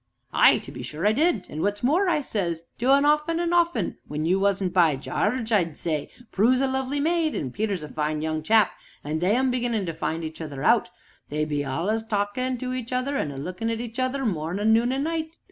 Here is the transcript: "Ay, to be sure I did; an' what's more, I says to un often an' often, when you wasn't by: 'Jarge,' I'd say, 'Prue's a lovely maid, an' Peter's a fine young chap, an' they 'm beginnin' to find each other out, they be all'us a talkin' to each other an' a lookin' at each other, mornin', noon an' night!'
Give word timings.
"Ay, 0.33 0.57
to 0.57 0.71
be 0.71 0.81
sure 0.81 1.05
I 1.05 1.11
did; 1.11 1.45
an' 1.47 1.61
what's 1.61 1.83
more, 1.83 2.09
I 2.09 2.21
says 2.21 2.63
to 2.79 2.91
un 2.91 3.05
often 3.05 3.39
an' 3.39 3.53
often, 3.53 3.97
when 4.07 4.25
you 4.25 4.39
wasn't 4.39 4.73
by: 4.73 4.95
'Jarge,' 4.95 5.51
I'd 5.51 5.77
say, 5.77 6.09
'Prue's 6.31 6.59
a 6.59 6.65
lovely 6.65 6.99
maid, 6.99 7.35
an' 7.35 7.51
Peter's 7.51 7.83
a 7.83 7.87
fine 7.87 8.23
young 8.23 8.41
chap, 8.41 8.71
an' 9.03 9.19
they 9.19 9.35
'm 9.35 9.51
beginnin' 9.51 9.85
to 9.85 9.93
find 9.93 10.23
each 10.23 10.41
other 10.41 10.63
out, 10.63 10.89
they 11.29 11.45
be 11.45 11.63
all'us 11.63 12.01
a 12.01 12.07
talkin' 12.07 12.57
to 12.57 12.73
each 12.73 12.91
other 12.91 13.15
an' 13.15 13.29
a 13.29 13.37
lookin' 13.37 13.69
at 13.69 13.79
each 13.79 13.99
other, 13.99 14.25
mornin', 14.25 14.73
noon 14.73 14.91
an' 14.91 15.03
night!' 15.03 15.37